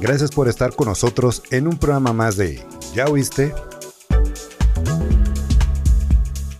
[0.00, 2.64] gracias por estar con nosotros en un programa más de
[2.94, 3.54] ¿Ya oíste?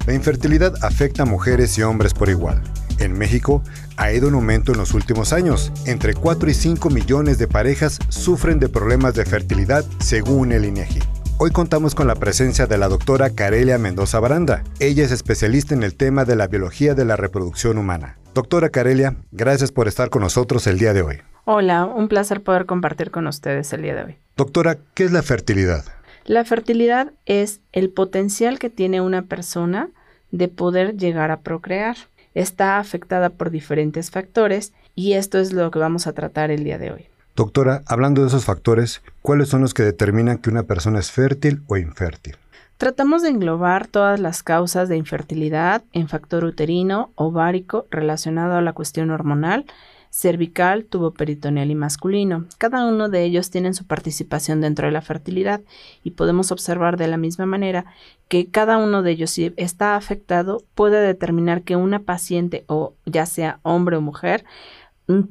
[0.06, 2.62] La infertilidad afecta a mujeres y hombres por igual.
[2.98, 3.62] En México
[3.96, 5.72] ha ido en aumento en los últimos años.
[5.86, 11.00] Entre 4 y 5 millones de parejas sufren de problemas de fertilidad según el INEGI.
[11.38, 14.62] Hoy contamos con la presencia de la doctora Carelia Mendoza Baranda.
[14.78, 18.18] Ella es especialista en el tema de la biología de la reproducción humana.
[18.34, 21.29] Doctora Carelia, gracias por estar con nosotros el día de hoy.
[21.44, 24.16] Hola, un placer poder compartir con ustedes el día de hoy.
[24.36, 25.84] Doctora, ¿qué es la fertilidad?
[26.26, 29.88] La fertilidad es el potencial que tiene una persona
[30.30, 31.96] de poder llegar a procrear.
[32.34, 36.78] Está afectada por diferentes factores y esto es lo que vamos a tratar el día
[36.78, 37.06] de hoy.
[37.36, 41.62] Doctora, hablando de esos factores, ¿cuáles son los que determinan que una persona es fértil
[41.68, 42.36] o infértil?
[42.76, 48.72] Tratamos de englobar todas las causas de infertilidad en factor uterino, ovárico, relacionado a la
[48.72, 49.66] cuestión hormonal,
[50.10, 52.46] cervical, tubo peritoneal y masculino.
[52.58, 55.60] Cada uno de ellos tiene su participación dentro de la fertilidad
[56.02, 57.86] y podemos observar de la misma manera
[58.28, 63.24] que cada uno de ellos, si está afectado, puede determinar que una paciente, o ya
[63.26, 64.44] sea hombre o mujer,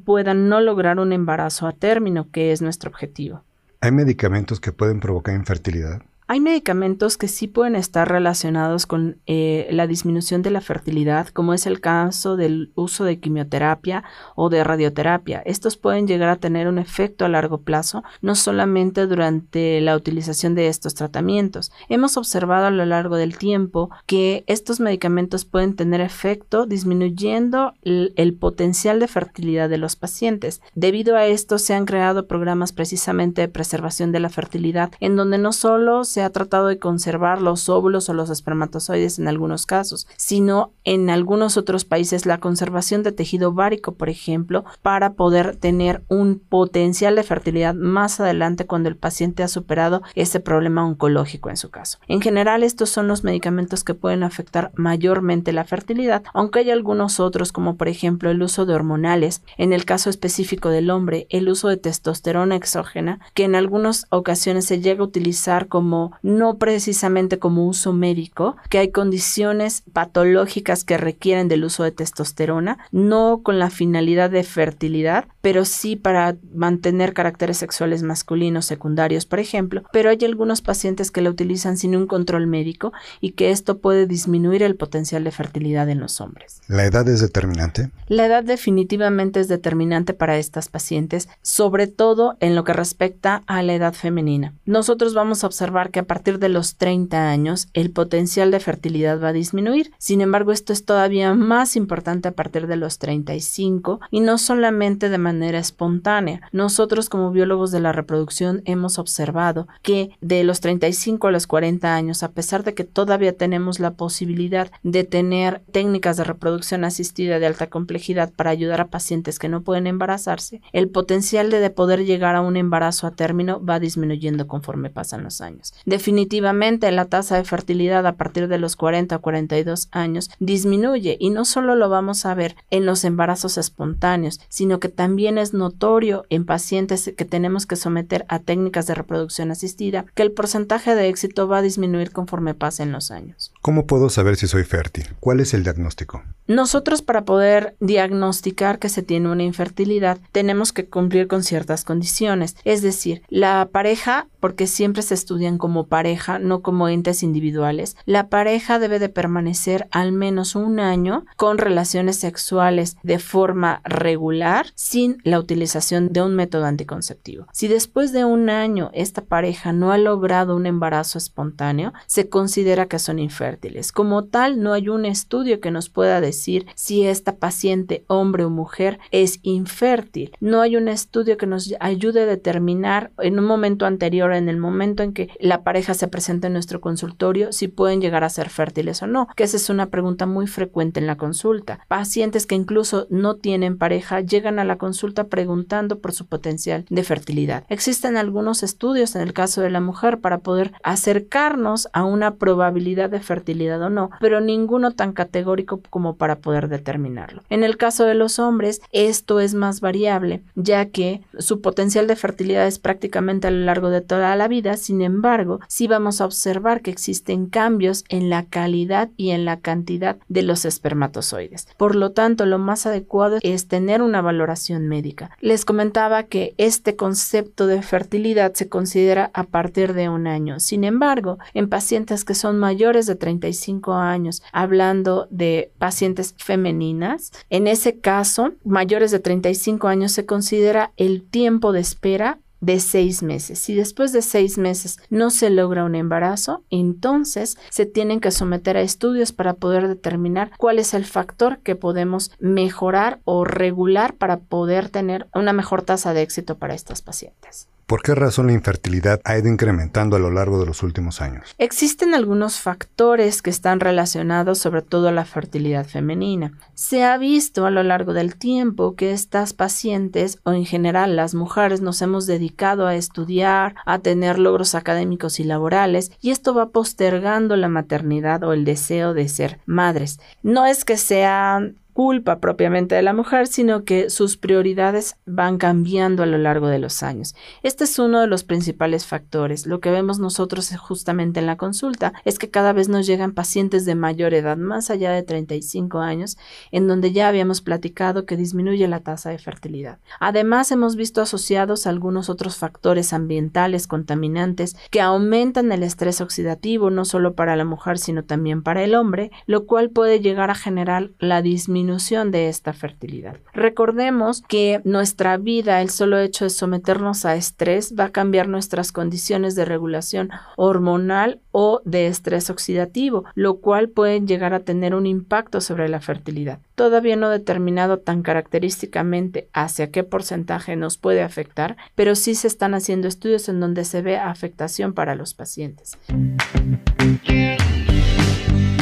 [0.04, 3.42] pueda no lograr un embarazo a término, que es nuestro objetivo.
[3.80, 6.02] ¿Hay medicamentos que pueden provocar infertilidad?
[6.32, 11.54] Hay medicamentos que sí pueden estar relacionados con eh, la disminución de la fertilidad, como
[11.54, 14.04] es el caso del uso de quimioterapia
[14.36, 15.42] o de radioterapia.
[15.44, 20.54] Estos pueden llegar a tener un efecto a largo plazo, no solamente durante la utilización
[20.54, 21.72] de estos tratamientos.
[21.88, 28.12] Hemos observado a lo largo del tiempo que estos medicamentos pueden tener efecto disminuyendo el,
[28.14, 30.62] el potencial de fertilidad de los pacientes.
[30.76, 35.36] Debido a esto se han creado programas precisamente de preservación de la fertilidad, en donde
[35.36, 40.06] no solo se ha tratado de conservar los óvulos o los espermatozoides en algunos casos,
[40.16, 46.02] sino en algunos otros países la conservación de tejido ovárico, por ejemplo, para poder tener
[46.08, 51.56] un potencial de fertilidad más adelante cuando el paciente ha superado ese problema oncológico en
[51.56, 51.98] su caso.
[52.08, 57.20] En general, estos son los medicamentos que pueden afectar mayormente la fertilidad, aunque hay algunos
[57.20, 61.48] otros como por ejemplo el uso de hormonales, en el caso específico del hombre, el
[61.48, 67.38] uso de testosterona exógena, que en algunas ocasiones se llega a utilizar como no precisamente
[67.38, 73.58] como uso médico, que hay condiciones patológicas que requieren del uso de testosterona, no con
[73.58, 80.10] la finalidad de fertilidad, pero sí para mantener caracteres sexuales masculinos secundarios, por ejemplo, pero
[80.10, 84.62] hay algunos pacientes que la utilizan sin un control médico y que esto puede disminuir
[84.62, 86.60] el potencial de fertilidad en los hombres.
[86.68, 87.90] ¿La edad es determinante?
[88.08, 93.62] La edad definitivamente es determinante para estas pacientes, sobre todo en lo que respecta a
[93.62, 94.54] la edad femenina.
[94.66, 99.22] Nosotros vamos a observar que a partir de los 30 años el potencial de fertilidad
[99.22, 99.92] va a disminuir.
[99.98, 105.08] Sin embargo, esto es todavía más importante a partir de los 35 y no solamente
[105.08, 106.40] de manera espontánea.
[106.52, 111.94] Nosotros como biólogos de la reproducción hemos observado que de los 35 a los 40
[111.94, 117.38] años, a pesar de que todavía tenemos la posibilidad de tener técnicas de reproducción asistida
[117.38, 122.04] de alta complejidad para ayudar a pacientes que no pueden embarazarse, el potencial de poder
[122.04, 125.72] llegar a un embarazo a término va disminuyendo conforme pasan los años.
[125.84, 131.30] Definitivamente la tasa de fertilidad a partir de los 40 a 42 años disminuye y
[131.30, 136.24] no solo lo vamos a ver en los embarazos espontáneos, sino que también es notorio
[136.30, 141.08] en pacientes que tenemos que someter a técnicas de reproducción asistida que el porcentaje de
[141.08, 143.52] éxito va a disminuir conforme pasen los años.
[143.60, 145.08] ¿Cómo puedo saber si soy fértil?
[145.20, 146.22] ¿Cuál es el diagnóstico?
[146.46, 152.56] Nosotros para poder diagnosticar que se tiene una infertilidad tenemos que cumplir con ciertas condiciones,
[152.64, 158.28] es decir, la pareja, porque siempre se estudian como pareja, no como entes individuales, la
[158.28, 165.09] pareja debe de permanecer al menos un año con relaciones sexuales de forma regular sin
[165.24, 167.46] la utilización de un método anticonceptivo.
[167.52, 172.86] Si después de un año esta pareja no ha logrado un embarazo espontáneo, se considera
[172.86, 173.92] que son infértiles.
[173.92, 178.50] Como tal, no hay un estudio que nos pueda decir si esta paciente, hombre o
[178.50, 180.32] mujer, es infértil.
[180.40, 184.56] No hay un estudio que nos ayude a determinar en un momento anterior, en el
[184.56, 188.48] momento en que la pareja se presenta en nuestro consultorio si pueden llegar a ser
[188.48, 191.80] fértiles o no, que esa es una pregunta muy frecuente en la consulta.
[191.88, 196.84] Pacientes que incluso no tienen pareja llegan a la consulta consulta preguntando por su potencial
[196.90, 197.64] de fertilidad.
[197.70, 203.08] Existen algunos estudios en el caso de la mujer para poder acercarnos a una probabilidad
[203.08, 207.42] de fertilidad o no, pero ninguno tan categórico como para poder determinarlo.
[207.48, 212.16] En el caso de los hombres, esto es más variable, ya que su potencial de
[212.16, 216.26] fertilidad es prácticamente a lo largo de toda la vida, sin embargo, sí vamos a
[216.26, 221.68] observar que existen cambios en la calidad y en la cantidad de los espermatozoides.
[221.78, 225.30] Por lo tanto, lo más adecuado es tener una valoración médica.
[225.40, 230.58] Les comentaba que este concepto de fertilidad se considera a partir de un año.
[230.58, 237.68] Sin embargo, en pacientes que son mayores de 35 años, hablando de pacientes femeninas, en
[237.68, 243.58] ese caso, mayores de 35 años se considera el tiempo de espera de seis meses.
[243.58, 248.76] Si después de seis meses no se logra un embarazo, entonces se tienen que someter
[248.76, 254.38] a estudios para poder determinar cuál es el factor que podemos mejorar o regular para
[254.38, 257.68] poder tener una mejor tasa de éxito para estas pacientes.
[257.90, 261.56] ¿Por qué razón la infertilidad ha ido incrementando a lo largo de los últimos años?
[261.58, 266.52] Existen algunos factores que están relacionados sobre todo a la fertilidad femenina.
[266.74, 271.34] Se ha visto a lo largo del tiempo que estas pacientes o en general las
[271.34, 276.68] mujeres nos hemos dedicado a estudiar, a tener logros académicos y laborales y esto va
[276.68, 280.20] postergando la maternidad o el deseo de ser madres.
[280.44, 286.22] No es que sean culpa propiamente de la mujer, sino que sus prioridades van cambiando
[286.22, 287.34] a lo largo de los años.
[287.62, 289.66] Este es uno de los principales factores.
[289.66, 293.84] Lo que vemos nosotros justamente en la consulta es que cada vez nos llegan pacientes
[293.84, 296.38] de mayor edad, más allá de 35 años,
[296.72, 299.98] en donde ya habíamos platicado que disminuye la tasa de fertilidad.
[300.20, 307.04] Además, hemos visto asociados algunos otros factores ambientales contaminantes que aumentan el estrés oxidativo no
[307.04, 311.10] solo para la mujer, sino también para el hombre, lo cual puede llegar a generar
[311.18, 313.36] la disminución de esta fertilidad.
[313.52, 318.92] Recordemos que nuestra vida, el solo hecho de someternos a estrés, va a cambiar nuestras
[318.92, 325.06] condiciones de regulación hormonal o de estrés oxidativo, lo cual puede llegar a tener un
[325.06, 326.60] impacto sobre la fertilidad.
[326.74, 332.74] Todavía no determinado tan característicamente hacia qué porcentaje nos puede afectar, pero sí se están
[332.74, 335.98] haciendo estudios en donde se ve afectación para los pacientes.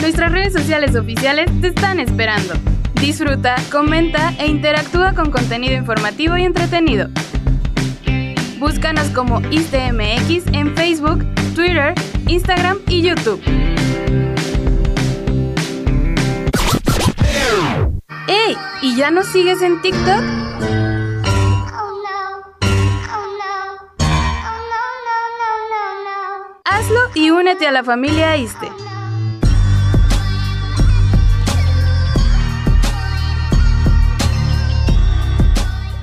[0.01, 2.55] Nuestras redes sociales oficiales te están esperando.
[2.95, 7.09] Disfruta, comenta e interactúa con contenido informativo y entretenido.
[8.59, 11.25] Búscanos como ISTMX en Facebook,
[11.55, 11.95] Twitter,
[12.27, 13.41] Instagram y YouTube.
[18.27, 18.57] ¡Ey!
[18.83, 20.23] ¿Y ya nos sigues en TikTok?
[26.65, 28.69] Hazlo y únete a la familia ISTE.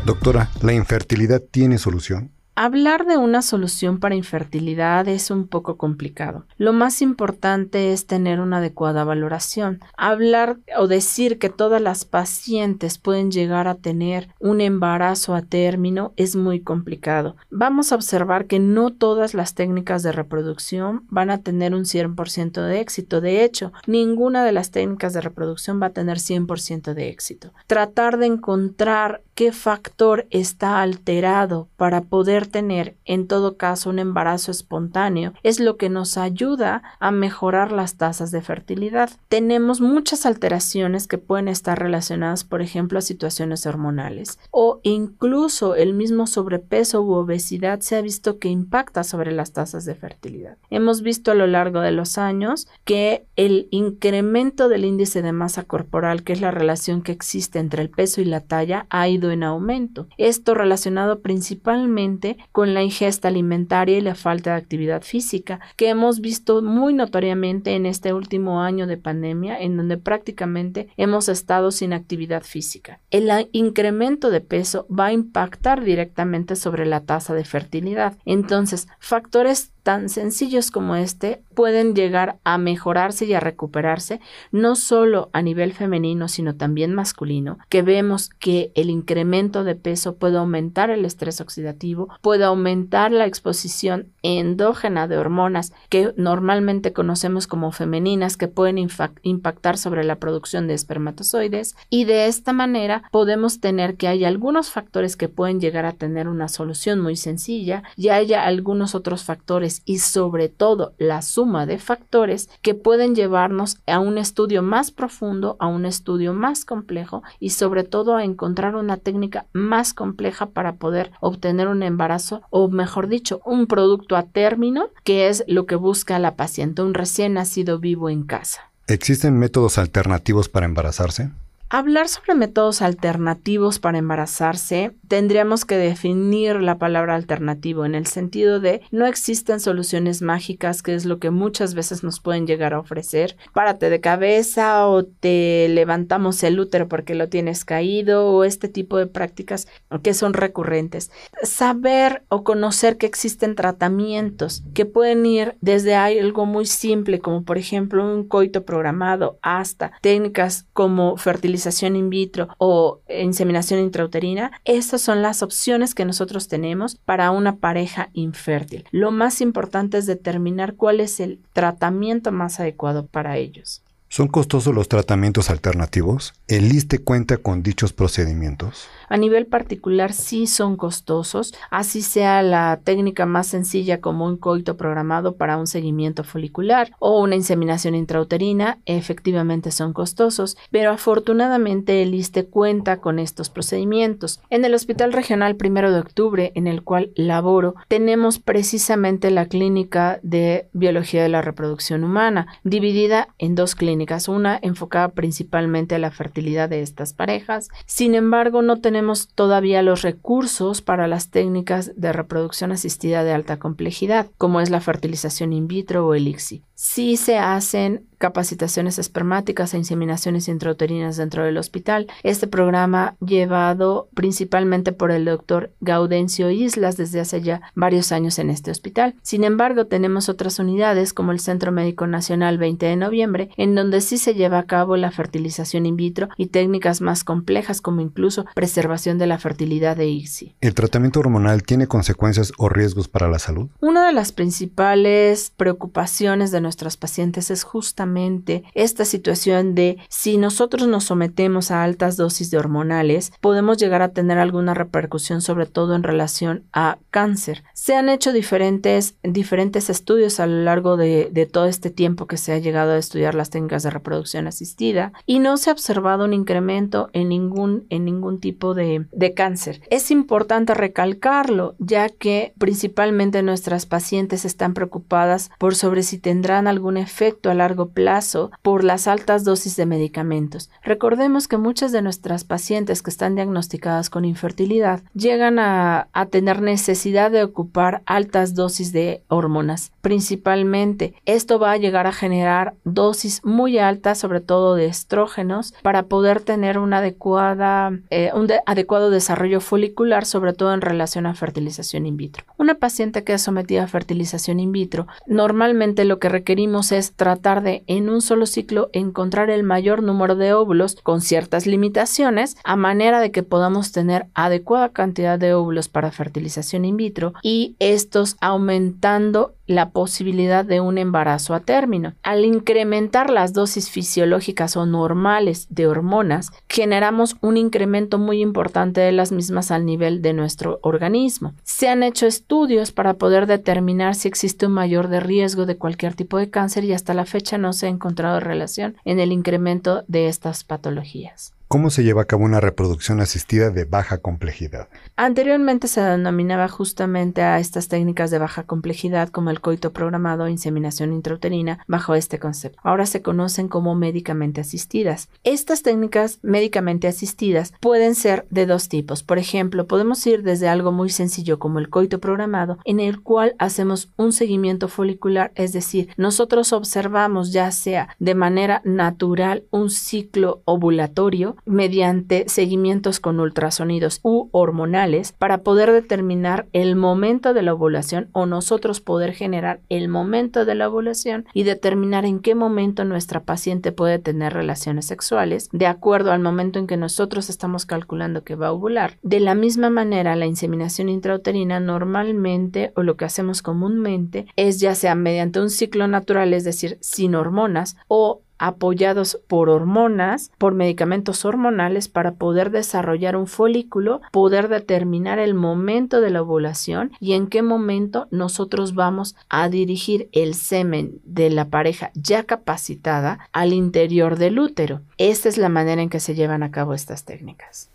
[0.06, 2.30] Doctora, ¿la infertilidad tiene solución?
[2.58, 6.46] Hablar de una solución para infertilidad es un poco complicado.
[6.58, 9.82] Lo más importante es tener una adecuada valoración.
[9.98, 16.14] Hablar o decir que todas las pacientes pueden llegar a tener un embarazo a término
[16.16, 17.36] es muy complicado.
[17.50, 22.62] Vamos a observar que no todas las técnicas de reproducción van a tener un 100%
[22.62, 23.20] de éxito.
[23.20, 27.52] De hecho, ninguna de las técnicas de reproducción va a tener 100% de éxito.
[27.68, 34.50] Tratar de encontrar qué factor está alterado para poder tener en todo caso un embarazo
[34.50, 39.10] espontáneo es lo que nos ayuda a mejorar las tasas de fertilidad.
[39.28, 45.94] Tenemos muchas alteraciones que pueden estar relacionadas, por ejemplo, a situaciones hormonales o incluso el
[45.94, 50.58] mismo sobrepeso u obesidad se ha visto que impacta sobre las tasas de fertilidad.
[50.70, 55.64] Hemos visto a lo largo de los años que el incremento del índice de masa
[55.64, 59.25] corporal, que es la relación que existe entre el peso y la talla, ha ido
[59.32, 60.08] en aumento.
[60.18, 66.20] Esto relacionado principalmente con la ingesta alimentaria y la falta de actividad física, que hemos
[66.22, 71.94] visto muy notoriamente en este último año de pandemia, en donde prácticamente hemos estado sin
[71.94, 73.00] actividad física.
[73.12, 78.18] El incremento de peso va a impactar directamente sobre la tasa de fertilidad.
[78.26, 84.20] Entonces, factores tan sencillos como este pueden llegar a mejorarse y a recuperarse,
[84.52, 90.16] no solo a nivel femenino, sino también masculino, que vemos que el incremento de peso
[90.16, 97.46] puede aumentar el estrés oxidativo, puede aumentar la exposición endógena de hormonas que normalmente conocemos
[97.46, 98.80] como femeninas, que pueden
[99.22, 104.72] impactar sobre la producción de espermatozoides, y de esta manera podemos tener que hay algunos
[104.72, 109.75] factores que pueden llegar a tener una solución muy sencilla y haya algunos otros factores
[109.86, 115.58] y sobre todo la suma de factores que pueden llevarnos a un estudio más profundo,
[115.60, 120.76] a un estudio más complejo y sobre todo a encontrar una técnica más compleja para
[120.76, 125.76] poder obtener un embarazo o mejor dicho, un producto a término que es lo que
[125.76, 128.72] busca la paciente, un recién nacido vivo en casa.
[128.88, 131.32] ¿Existen métodos alternativos para embarazarse?
[131.70, 138.60] Hablar sobre métodos alternativos para embarazarse, tendríamos que definir la palabra alternativo en el sentido
[138.60, 142.80] de no existen soluciones mágicas, que es lo que muchas veces nos pueden llegar a
[142.80, 143.36] ofrecer.
[143.52, 148.98] Párate de cabeza o te levantamos el útero porque lo tienes caído o este tipo
[148.98, 149.68] de prácticas
[150.04, 151.10] que son recurrentes.
[151.42, 157.58] Saber o conocer que existen tratamientos que pueden ir desde algo muy simple como por
[157.58, 161.55] ejemplo un coito programado hasta técnicas como fertilización
[161.96, 168.10] in vitro o inseminación intrauterina, estas son las opciones que nosotros tenemos para una pareja
[168.14, 168.86] infértil.
[168.92, 173.85] Lo más importante es determinar cuál es el tratamiento más adecuado para ellos.
[174.16, 176.36] ¿Son costosos los tratamientos alternativos?
[176.48, 178.88] ¿El ISTE cuenta con dichos procedimientos?
[179.10, 184.78] A nivel particular sí son costosos, así sea la técnica más sencilla como un coito
[184.78, 192.16] programado para un seguimiento folicular o una inseminación intrauterina, efectivamente son costosos, pero afortunadamente el
[192.16, 194.40] ISTE cuenta con estos procedimientos.
[194.50, 200.22] En el Hospital Regional Primero de Octubre, en el cual laboro, tenemos precisamente la clínica
[200.24, 206.12] de biología de la reproducción humana, dividida en dos clínicas, una enfocada principalmente a la
[206.12, 207.70] fertilidad de estas parejas.
[207.86, 213.58] Sin embargo, no tenemos todavía los recursos para las técnicas de reproducción asistida de alta
[213.58, 216.64] complejidad, como es la fertilización in vitro o el ICSI.
[216.76, 222.08] Sí se hacen capacitaciones espermáticas e inseminaciones intrauterinas dentro del hospital.
[222.24, 228.50] Este programa llevado principalmente por el doctor Gaudencio Islas desde hace ya varios años en
[228.50, 229.16] este hospital.
[229.22, 234.02] Sin embargo, tenemos otras unidades como el Centro Médico Nacional 20 de noviembre, en donde
[234.02, 238.46] sí se lleva a cabo la fertilización in vitro y técnicas más complejas como incluso
[238.56, 240.56] preservación de la fertilidad de ICSI.
[240.62, 243.70] ¿El tratamiento hormonal tiene consecuencias o riesgos para la salud?
[243.82, 250.88] Una de las principales preocupaciones de nuestros pacientes es justamente esta situación de si nosotros
[250.88, 255.96] nos sometemos a altas dosis de hormonales, podemos llegar a tener alguna repercusión, sobre todo
[255.96, 257.64] en relación a cáncer.
[257.74, 262.38] Se han hecho diferentes, diferentes estudios a lo largo de, de todo este tiempo que
[262.38, 266.26] se ha llegado a estudiar las técnicas de reproducción asistida y no se ha observado
[266.26, 269.82] un incremento en ningún, en ningún tipo de, de cáncer.
[269.92, 276.98] Es importante recalcarlo, ya que principalmente nuestras pacientes están preocupadas por sobre si tendrán algún
[276.98, 280.70] efecto a largo plazo por las altas dosis de medicamentos.
[280.84, 287.30] Recordemos que muchas de nuestras pacientes que están diagnosticadas con infertilidad llegan a, tener necesidad
[287.30, 289.92] de ocupar altas dosis de hormonas.
[290.02, 296.04] Principalmente, esto va a llegar a generar dosis muy altas, sobre todo de estrógenos, para
[296.04, 302.06] poder tener una adecuada, eh, un adecuado desarrollo folicular, sobre todo en relación a fertilización
[302.06, 302.44] in vitro.
[302.58, 307.64] Una paciente que es sometida a fertilización in vitro, normalmente lo que requerimos es tratar
[307.64, 312.76] de en un solo ciclo encontrar el mayor número de óvulos con ciertas limitaciones a
[312.76, 318.38] manera de que podamos tener adecuada cantidad de óvulos para fertilización in vitro y estos
[318.42, 322.14] aumentando la posibilidad de un embarazo a término.
[322.24, 329.12] Al incrementar las dosis fisiológicas o normales de hormonas, generamos un incremento muy importante de
[329.12, 331.54] las mismas al nivel de nuestro organismo.
[331.64, 336.16] Se han hecho estudios para poder determinar si existe un mayor de riesgo de cualquier
[336.16, 340.04] tipo de cáncer y hasta la fecha no se ha encontrado relación en el incremento
[340.08, 341.54] de estas patologías.
[341.76, 344.88] ¿Cómo se lleva a cabo una reproducción asistida de baja complejidad?
[345.18, 350.48] Anteriormente se denominaba justamente a estas técnicas de baja complejidad como el coito programado o
[350.48, 352.80] inseminación intrauterina bajo este concepto.
[352.82, 355.28] Ahora se conocen como médicamente asistidas.
[355.44, 359.22] Estas técnicas médicamente asistidas pueden ser de dos tipos.
[359.24, 363.54] Por ejemplo, podemos ir desde algo muy sencillo como el coito programado, en el cual
[363.60, 370.62] hacemos un seguimiento folicular, es decir, nosotros observamos ya sea de manera natural un ciclo
[370.64, 378.30] ovulatorio mediante seguimientos con ultrasonidos u hormonales para poder determinar el momento de la ovulación
[378.32, 383.44] o nosotros poder generar el momento de la ovulación y determinar en qué momento nuestra
[383.44, 388.56] paciente puede tener relaciones sexuales de acuerdo al momento en que nosotros estamos calculando que
[388.56, 389.18] va a ovular.
[389.22, 394.96] De la misma manera, la inseminación intrauterina normalmente o lo que hacemos comúnmente es ya
[394.96, 401.46] sea mediante un ciclo natural, es decir, sin hormonas, o apoyados por hormonas, por medicamentos
[401.46, 407.48] hormonales para poder desarrollar un folículo, poder determinar el momento de la ovulación y en
[407.48, 414.38] qué momento nosotros vamos a dirigir el semen de la pareja ya capacitada al interior
[414.38, 415.02] del útero.
[415.18, 417.90] Esta es la manera en que se llevan a cabo estas técnicas.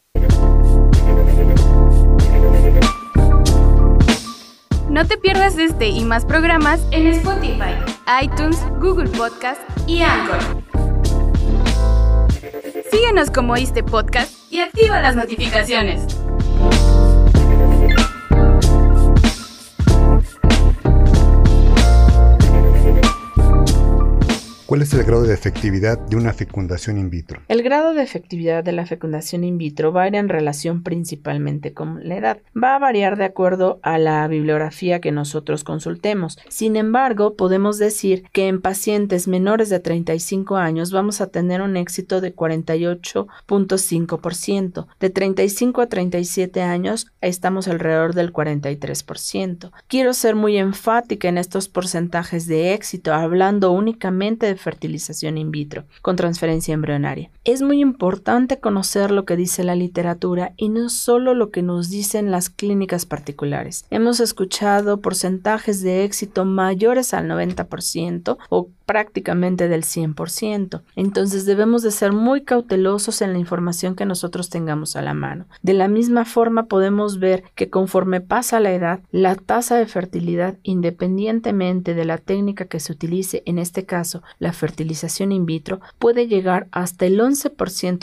[4.91, 7.77] No te pierdas este y más programas en Spotify,
[8.25, 10.65] iTunes, Google Podcast y Anchor.
[12.91, 16.17] Síguenos como este podcast y activa las notificaciones.
[24.71, 27.43] ¿Cuál es el grado de efectividad de una fecundación in vitro?
[27.49, 32.17] El grado de efectividad de la fecundación in vitro varía en relación principalmente con la
[32.17, 32.39] edad.
[32.57, 36.39] Va a variar de acuerdo a la bibliografía que nosotros consultemos.
[36.49, 41.77] Sin embargo, podemos decir que en pacientes menores de 35 años vamos a tener un
[41.77, 44.87] éxito de 48.5%.
[45.00, 49.73] De 35 a 37 años estamos alrededor del 43%.
[49.89, 55.87] Quiero ser muy enfática en estos porcentajes de éxito, hablando únicamente de fertilización in vitro
[56.02, 57.31] con transferencia embrionaria.
[57.43, 61.89] Es muy importante conocer lo que dice la literatura y no solo lo que nos
[61.89, 63.87] dicen las clínicas particulares.
[63.89, 70.83] Hemos escuchado porcentajes de éxito mayores al 90% o prácticamente del 100%.
[70.97, 75.47] Entonces debemos de ser muy cautelosos en la información que nosotros tengamos a la mano.
[75.63, 80.59] De la misma forma podemos ver que conforme pasa la edad, la tasa de fertilidad,
[80.63, 86.27] independientemente de la técnica que se utilice, en este caso la fertilización in vitro, puede
[86.27, 87.31] llegar hasta el 11%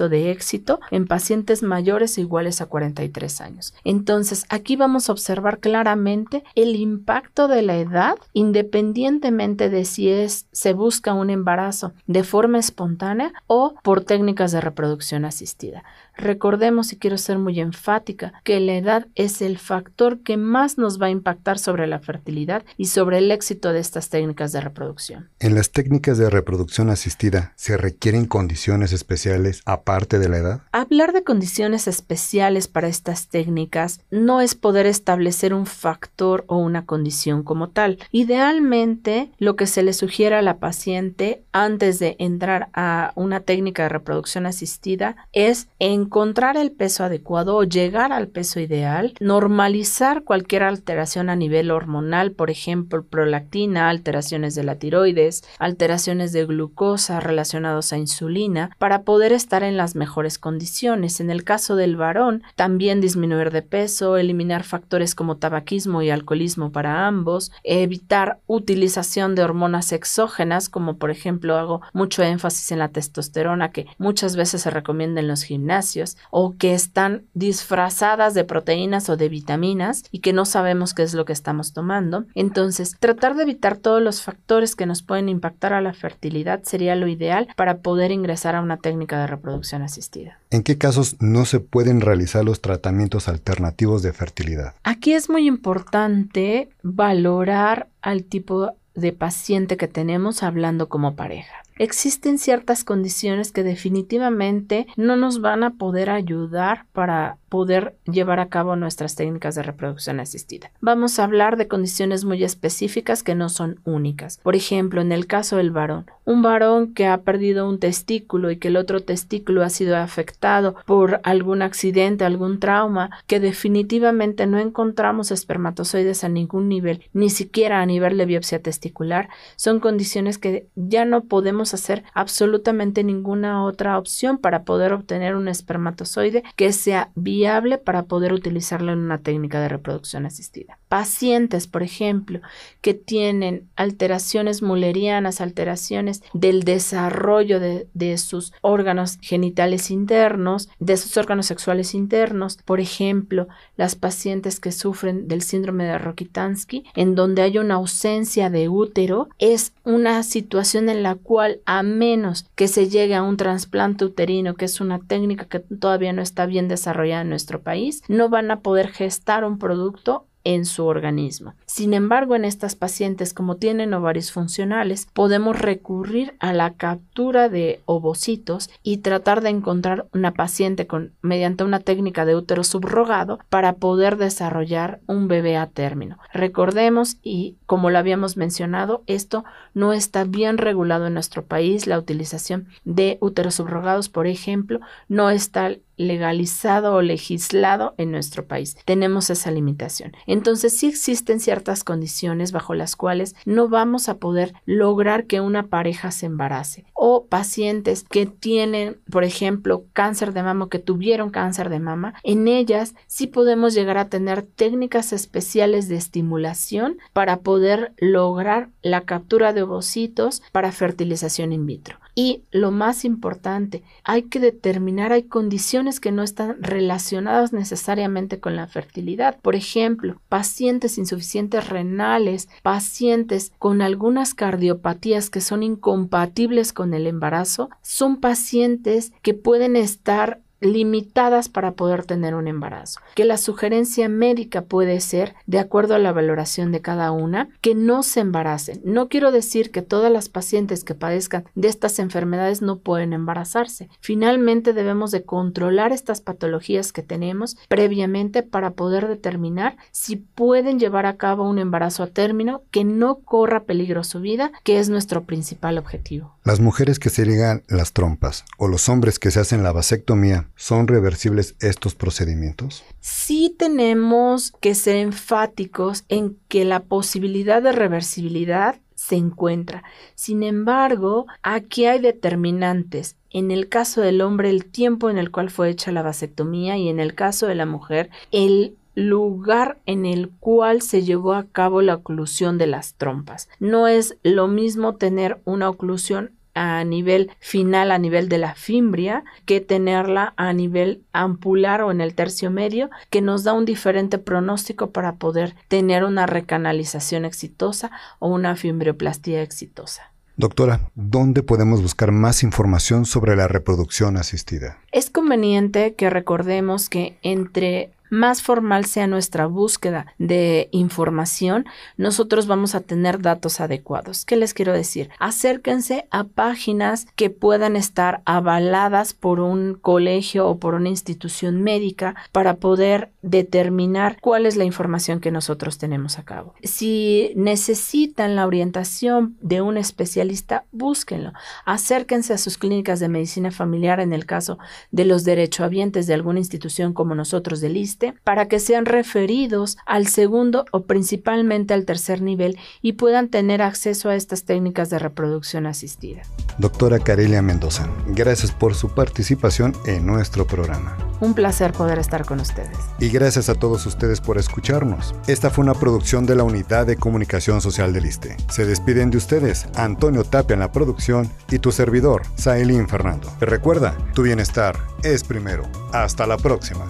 [0.10, 3.74] de éxito en pacientes mayores o iguales a 43 años.
[3.84, 10.08] Entonces aquí vamos a observar claramente el impacto de la edad independientemente de si
[10.52, 15.84] se busca un embarazo de forma espontánea o por técnicas de reproducción asistida.
[16.18, 21.02] Recordemos, y quiero ser muy enfática, que la edad es el factor que más nos
[21.02, 25.30] va a impactar sobre la fertilidad y sobre el éxito de estas técnicas de reproducción.
[25.40, 30.62] En las técnicas de reproducción asistida, ¿se requieren condiciones especiales aparte de la edad?
[30.72, 36.86] Hablar de condiciones especiales para estas técnicas no es poder establecer un factor o una
[36.86, 38.00] condición como tal.
[38.12, 43.84] Idealmente, lo que se le sugiere a la paciente antes de entrar a una técnica
[43.84, 50.24] de reproducción asistida es en encontrar el peso adecuado o llegar al peso ideal, normalizar
[50.24, 57.20] cualquier alteración a nivel hormonal, por ejemplo, prolactina, alteraciones de la tiroides, alteraciones de glucosa
[57.20, 61.20] relacionados a insulina, para poder estar en las mejores condiciones.
[61.20, 66.72] En el caso del varón, también disminuir de peso, eliminar factores como tabaquismo y alcoholismo
[66.72, 72.88] para ambos, evitar utilización de hormonas exógenas, como por ejemplo hago mucho énfasis en la
[72.88, 75.97] testosterona que muchas veces se recomienda en los gimnasios
[76.32, 81.14] o que están disfrazadas de proteínas o de vitaminas y que no sabemos qué es
[81.14, 82.26] lo que estamos tomando.
[82.36, 86.96] Entonces, tratar de evitar todos los factores que nos pueden impactar a la fertilidad sería
[86.96, 90.40] lo ideal para poder ingresar a una técnica de reproducción asistida.
[90.50, 94.76] ¿En qué casos no se pueden realizar los tratamientos alternativos de fertilidad?
[94.84, 102.38] Aquí es muy importante valorar al tipo de paciente que tenemos hablando como pareja existen
[102.38, 108.76] ciertas condiciones que definitivamente no nos van a poder ayudar para poder llevar a cabo
[108.76, 110.72] nuestras técnicas de reproducción asistida.
[110.82, 114.40] Vamos a hablar de condiciones muy específicas que no son únicas.
[114.44, 118.58] Por ejemplo, en el caso del varón, un varón que ha perdido un testículo y
[118.58, 124.60] que el otro testículo ha sido afectado por algún accidente, algún trauma, que definitivamente no
[124.60, 130.68] encontramos espermatozoides a ningún nivel, ni siquiera a nivel de biopsia testicular, son condiciones que
[130.76, 137.10] ya no podemos hacer absolutamente ninguna otra opción para poder obtener un espermatozoide que sea
[137.38, 140.80] viable para poder utilizarlo en una técnica de reproducción asistida.
[140.90, 142.40] Pacientes, por ejemplo,
[142.82, 151.18] que tienen alteraciones mullerianas, alteraciones del desarrollo de, de sus órganos genitales internos, de sus
[151.18, 157.42] órganos sexuales internos, por ejemplo, las pacientes que sufren del síndrome de Rokitansky, en donde
[157.42, 162.90] hay una ausencia de útero, es una situación en la cual a menos que se
[162.90, 167.22] llegue a un trasplante uterino, que es una técnica que todavía no está bien desarrollada
[167.22, 171.56] en nuestro país, no van a poder gestar un producto en su organismo.
[171.78, 177.82] Sin embargo, en estas pacientes, como tienen ovarios funcionales, podemos recurrir a la captura de
[177.86, 183.74] ovocitos y tratar de encontrar una paciente con, mediante una técnica de útero subrogado para
[183.74, 186.18] poder desarrollar un bebé a término.
[186.34, 191.86] Recordemos y como lo habíamos mencionado, esto no está bien regulado en nuestro país.
[191.86, 198.78] La utilización de úteros subrogados, por ejemplo, no está legalizado o legislado en nuestro país.
[198.86, 200.14] Tenemos esa limitación.
[200.28, 205.68] Entonces sí existen ciertas condiciones bajo las cuales no vamos a poder lograr que una
[205.68, 206.86] pareja se embarace.
[206.94, 212.48] O pacientes que tienen, por ejemplo, cáncer de mama, que tuvieron cáncer de mama, en
[212.48, 219.54] ellas sí podemos llegar a tener técnicas especiales de estimulación para poder lograr la captura
[219.54, 221.98] de ovocitos para fertilización in vitro.
[222.20, 228.56] Y lo más importante, hay que determinar, hay condiciones que no están relacionadas necesariamente con
[228.56, 229.40] la fertilidad.
[229.40, 237.70] Por ejemplo, pacientes insuficientes renales, pacientes con algunas cardiopatías que son incompatibles con el embarazo,
[237.84, 243.00] son pacientes que pueden estar limitadas para poder tener un embarazo.
[243.16, 247.76] Que la sugerencia médica puede ser, de acuerdo a la valoración de cada una, que
[247.76, 248.82] no se embaracen.
[248.84, 253.90] No quiero decir que todas las pacientes que padezcan de estas enfermedades no pueden embarazarse.
[254.00, 261.06] Finalmente debemos de controlar estas patologías que tenemos previamente para poder determinar si pueden llevar
[261.06, 265.24] a cabo un embarazo a término que no corra peligro su vida, que es nuestro
[265.24, 266.36] principal objetivo.
[266.44, 270.47] Las mujeres que se ligan las trompas o los hombres que se hacen la vasectomía
[270.56, 272.84] ¿Son reversibles estos procedimientos?
[273.00, 279.84] Sí tenemos que ser enfáticos en que la posibilidad de reversibilidad se encuentra.
[280.16, 283.16] Sin embargo, aquí hay determinantes.
[283.30, 286.90] En el caso del hombre, el tiempo en el cual fue hecha la vasectomía y
[286.90, 291.84] en el caso de la mujer, el lugar en el cual se llevó a cabo
[291.84, 293.48] la oclusión de las trompas.
[293.60, 299.24] No es lo mismo tener una oclusión a nivel final, a nivel de la fimbria,
[299.46, 304.18] que tenerla a nivel ampular o en el tercio medio, que nos da un diferente
[304.18, 310.12] pronóstico para poder tener una recanalización exitosa o una fimbrioplastía exitosa.
[310.40, 314.78] Doctora, ¿dónde podemos buscar más información sobre la reproducción asistida?
[314.92, 321.66] Es conveniente que recordemos que entre más formal sea nuestra búsqueda de información,
[321.98, 324.26] nosotros vamos a tener datos adecuados.
[324.26, 325.10] ¿Qué les quiero decir?
[325.20, 332.16] Acérquense a páginas que puedan estar avaladas por un colegio o por una institución médica
[332.32, 336.54] para poder determinar cuál es la información que nosotros tenemos a cabo.
[336.64, 341.34] Si necesitan la orientación de un especialista, búsquenlo.
[341.66, 344.58] Acérquense a sus clínicas de medicina familiar en el caso
[344.92, 350.08] de los derechohabientes de alguna institución como nosotros del ISTE, para que sean referidos al
[350.08, 355.66] segundo o principalmente al tercer nivel y puedan tener acceso a estas técnicas de reproducción
[355.66, 356.22] asistida.
[356.58, 360.98] Doctora Carelia Mendoza, gracias por su participación en nuestro programa.
[361.20, 362.78] Un placer poder estar con ustedes.
[363.00, 365.16] Y gracias a todos ustedes por escucharnos.
[365.28, 368.38] Esta fue una producción de la Unidad de Comunicación Social del ISTE.
[368.50, 373.32] Se despiden de ustedes Antonio Tapia en la producción y tu servidor, Saelín Fernando.
[373.40, 375.64] recuerda, tu bienestar es primero.
[375.92, 376.86] Hasta la próxima.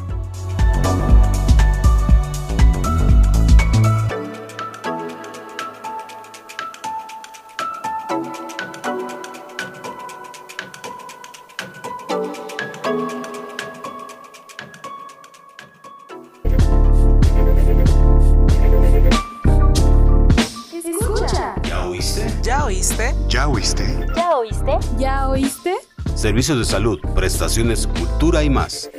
[26.48, 28.90] Servicios de salud, prestaciones, cultura y más.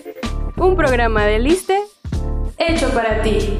[0.59, 1.81] Un programa de Liste
[2.59, 3.59] hecho para ti.